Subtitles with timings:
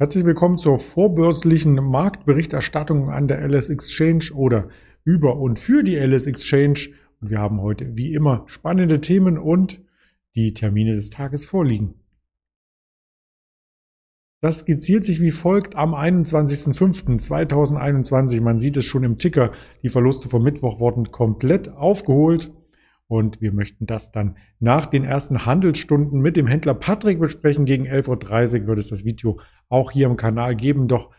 [0.00, 4.70] Herzlich willkommen zur vorbörslichen Marktberichterstattung an der LS Exchange oder
[5.04, 6.88] über und für die LS Exchange.
[7.20, 9.82] Und wir haben heute wie immer spannende Themen und
[10.34, 11.96] die Termine des Tages vorliegen.
[14.40, 18.40] Das skizziert sich wie folgt am 21.05.2021.
[18.40, 19.52] Man sieht es schon im Ticker.
[19.82, 22.50] Die Verluste vom Mittwoch wurden komplett aufgeholt.
[23.10, 27.64] Und wir möchten das dann nach den ersten Handelsstunden mit dem Händler Patrick besprechen.
[27.64, 30.86] Gegen 11.30 Uhr wird es das Video auch hier im Kanal geben.
[30.86, 31.10] Doch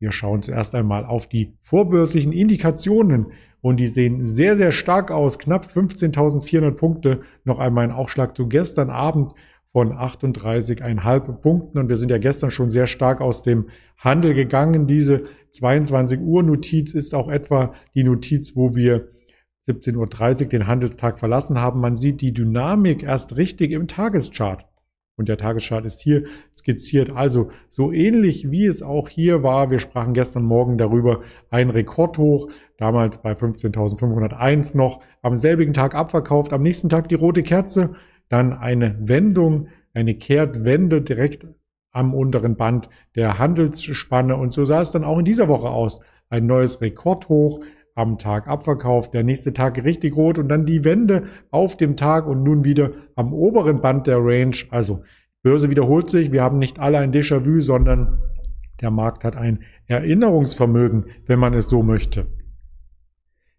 [0.00, 3.26] wir schauen zuerst einmal auf die vorbörslichen Indikationen.
[3.60, 5.38] Und die sehen sehr, sehr stark aus.
[5.38, 7.20] Knapp 15.400 Punkte.
[7.44, 9.32] Noch einmal ein Aufschlag zu gestern Abend
[9.70, 11.78] von 38,5 Punkten.
[11.78, 13.68] Und wir sind ja gestern schon sehr stark aus dem
[13.98, 14.88] Handel gegangen.
[14.88, 19.10] Diese 22 Uhr Notiz ist auch etwa die Notiz, wo wir
[19.68, 21.80] 17.30 Uhr den Handelstag verlassen haben.
[21.80, 24.66] Man sieht die Dynamik erst richtig im Tageschart.
[25.16, 27.10] Und der Tageschart ist hier skizziert.
[27.10, 29.70] Also so ähnlich wie es auch hier war.
[29.70, 31.22] Wir sprachen gestern Morgen darüber.
[31.50, 35.00] Ein Rekordhoch, damals bei 15.501 noch.
[35.22, 36.52] Am selbigen Tag abverkauft.
[36.52, 37.94] Am nächsten Tag die rote Kerze.
[38.28, 41.46] Dann eine Wendung, eine Kehrtwende direkt
[41.92, 44.36] am unteren Band der Handelsspanne.
[44.36, 46.00] Und so sah es dann auch in dieser Woche aus.
[46.28, 47.60] Ein neues Rekordhoch,
[47.96, 52.26] am Tag abverkauft, der nächste Tag richtig rot und dann die Wende auf dem Tag
[52.26, 54.56] und nun wieder am oberen Band der Range.
[54.70, 55.02] Also
[55.42, 58.18] Börse wiederholt sich, wir haben nicht alle ein Déjà-vu, sondern
[58.82, 62.26] der Markt hat ein Erinnerungsvermögen, wenn man es so möchte.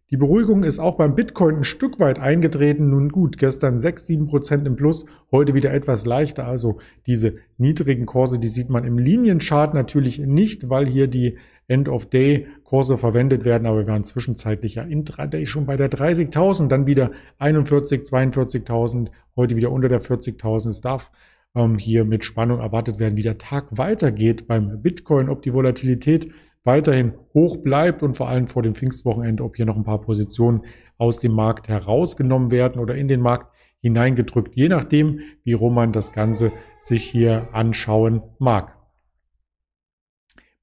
[0.10, 2.90] Die Beruhigung ist auch beim Bitcoin ein Stück weit eingetreten.
[2.90, 6.48] Nun gut, gestern 6, 7 Prozent im Plus, heute wieder etwas leichter.
[6.48, 12.98] Also diese niedrigen Kurse, die sieht man im Linienchart natürlich nicht, weil hier die End-of-Day-Kurse
[12.98, 13.66] verwendet werden.
[13.66, 19.58] Aber wir waren zwischenzeitlich ja intraday schon bei der 30.000, dann wieder 41, 42.000, heute
[19.58, 20.70] wieder unter der 40.000.
[20.70, 21.12] Es darf
[21.54, 26.32] ähm, hier mit Spannung erwartet werden, wie der Tag weitergeht beim Bitcoin, ob die Volatilität
[26.68, 30.66] weiterhin hoch bleibt und vor allem vor dem Pfingstwochenende, ob hier noch ein paar Positionen
[31.00, 33.52] aus dem Markt herausgenommen werden oder in den Markt
[33.82, 38.78] hineingedrückt, je nachdem, wie Roman das Ganze sich hier anschauen mag.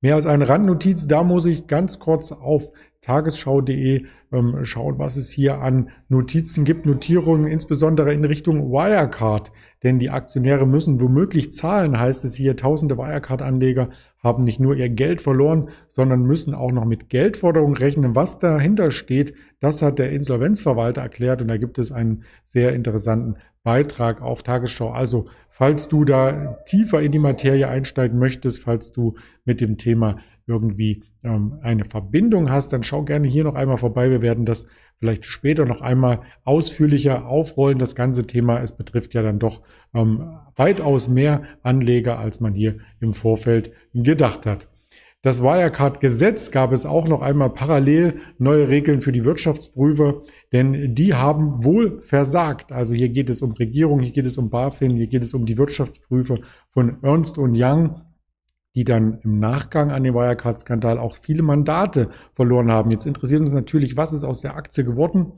[0.01, 2.71] Mehr als eine Randnotiz, da muss ich ganz kurz auf
[3.05, 9.53] tagesschau.de ähm, schauen, was es hier an Notizen gibt, Notierungen, insbesondere in Richtung Wirecard.
[9.83, 12.57] Denn die Aktionäre müssen womöglich zahlen, heißt es hier.
[12.57, 13.91] Tausende Wirecard-Anleger
[14.23, 18.17] haben nicht nur ihr Geld verloren, sondern müssen auch noch mit Geldforderungen rechnen.
[18.17, 23.37] Was dahinter steht, das hat der Insolvenzverwalter erklärt und da gibt es einen sehr interessanten
[23.63, 24.91] Beitrag auf Tagesschau.
[24.91, 29.15] Also, falls du da tiefer in die Materie einsteigen möchtest, falls du
[29.45, 30.17] mit dem Thema
[30.47, 34.11] irgendwie ähm, eine Verbindung hast, dann schau gerne hier noch einmal vorbei.
[34.11, 34.67] Wir werden das
[34.99, 37.79] vielleicht später noch einmal ausführlicher aufrollen.
[37.79, 39.63] Das ganze Thema, es betrifft ja dann doch
[39.95, 44.69] ähm, weitaus mehr Anleger, als man hier im Vorfeld gedacht hat.
[45.25, 50.23] Das Wirecard-Gesetz gab es auch noch einmal parallel neue Regeln für die Wirtschaftsprüfer,
[50.53, 52.73] denn die haben wohl versagt.
[52.73, 55.47] Also hier geht es um Regierung, hier geht es um BaFin, hier geht es um
[55.47, 56.41] die Wirtschaftsprüfer
[56.73, 58.03] von Ernst Young
[58.75, 62.91] die dann im Nachgang an den Wirecard-Skandal auch viele Mandate verloren haben.
[62.91, 65.35] Jetzt interessiert uns natürlich, was ist aus der Aktie geworden?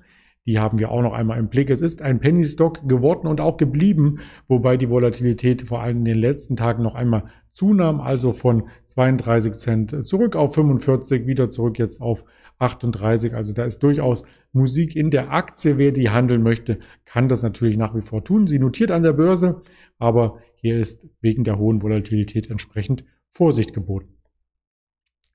[0.46, 1.70] Die haben wir auch noch einmal im Blick.
[1.70, 6.04] Es ist ein Penny Stock geworden und auch geblieben, wobei die Volatilität vor allem in
[6.04, 11.78] den letzten Tagen noch einmal zunahm, also von 32 Cent zurück auf 45, wieder zurück
[11.78, 12.24] jetzt auf
[12.58, 13.34] 38.
[13.34, 15.78] Also da ist durchaus Musik in der Aktie.
[15.78, 18.46] Wer die handeln möchte, kann das natürlich nach wie vor tun.
[18.46, 19.62] Sie notiert an der Börse,
[19.98, 23.04] aber hier ist wegen der hohen Volatilität entsprechend
[23.36, 24.16] Vorsicht geboten.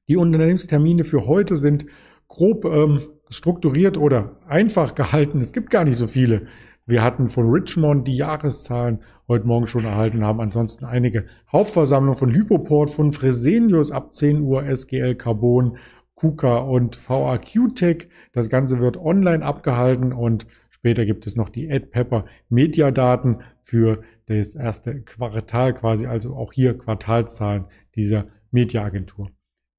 [0.08, 1.86] Die Unternehmenstermine für heute sind
[2.28, 5.40] grob ähm, strukturiert oder einfach gehalten.
[5.40, 6.48] Es gibt gar nicht so viele.
[6.88, 12.34] Wir hatten von Richmond die Jahreszahlen heute Morgen schon erhalten, haben ansonsten einige Hauptversammlungen von
[12.34, 15.78] Hypoport, von Fresenius ab 10 Uhr, SGL Carbon,
[16.16, 18.08] KUKA und VAQ Tech.
[18.34, 24.02] Das Ganze wird online abgehalten und später gibt es noch die AdPepper Mediadaten für
[24.38, 29.30] das erste Quartal quasi, also auch hier Quartalzahlen dieser Mediaagentur.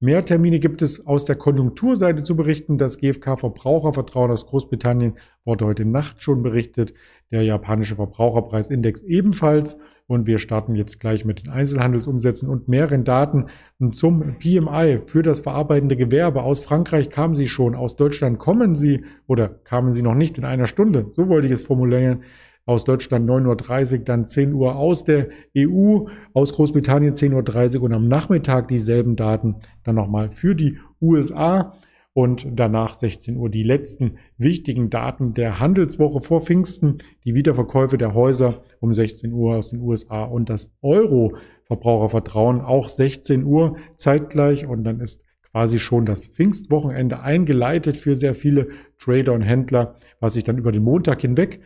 [0.03, 2.77] Mehr Termine gibt es aus der Konjunkturseite zu berichten.
[2.77, 5.13] Das GfK Verbrauchervertrauen aus Großbritannien
[5.45, 6.93] wurde heute Nacht schon berichtet.
[7.31, 9.77] Der japanische Verbraucherpreisindex ebenfalls.
[10.05, 13.45] Und wir starten jetzt gleich mit den Einzelhandelsumsätzen und mehreren Daten
[13.93, 16.43] zum PMI für das verarbeitende Gewerbe.
[16.43, 20.43] Aus Frankreich kamen Sie schon, aus Deutschland kommen Sie oder kamen Sie noch nicht in
[20.43, 21.05] einer Stunde.
[21.11, 22.23] So wollte ich es formulieren
[22.65, 27.93] aus Deutschland 9.30 Uhr, dann 10 Uhr aus der EU, aus Großbritannien 10.30 Uhr und
[27.93, 31.77] am Nachmittag dieselben Daten dann nochmal für die USA.
[32.15, 38.13] und danach 16 Uhr die letzten wichtigen Daten der Handelswoche vor Pfingsten, die Wiederverkäufe der
[38.13, 44.67] Häuser um 16 Uhr aus den USA und das Euro-Verbrauchervertrauen auch 16 Uhr zeitgleich.
[44.67, 48.69] Und dann ist quasi schon das Pfingstwochenende eingeleitet für sehr viele
[48.99, 51.61] Trader und Händler, was sich dann über den Montag hinweg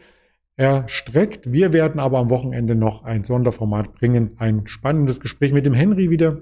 [0.58, 1.52] erstreckt.
[1.52, 6.10] Wir werden aber am Wochenende noch ein Sonderformat bringen, ein spannendes Gespräch mit dem Henry
[6.10, 6.42] wieder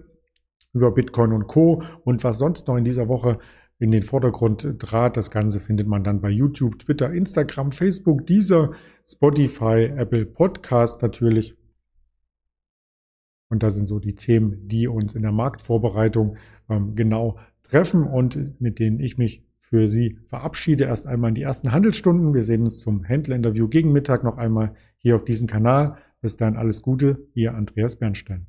[0.74, 1.84] über Bitcoin und Co.
[2.04, 3.40] und was sonst noch in dieser Woche
[3.78, 5.18] in den Vordergrund trat.
[5.18, 8.72] Das Ganze findet man dann bei YouTube, Twitter, Instagram, Facebook, dieser
[9.06, 11.56] Spotify, Apple Podcast natürlich.
[13.50, 16.38] Und das sind so die Themen, die uns in der Marktvorbereitung
[16.70, 20.86] ähm, genau treffen und mit denen ich mich für Sie verabschiede.
[20.86, 22.34] Erst einmal in die ersten Handelsstunden.
[22.34, 25.98] Wir sehen uns zum Händlerinterview gegen Mittag noch einmal hier auf diesem Kanal.
[26.22, 28.48] Bis dann alles Gute, Ihr Andreas Bernstein.